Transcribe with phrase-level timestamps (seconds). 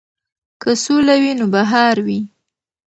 [0.61, 2.19] که سوله وي نو بهار وي.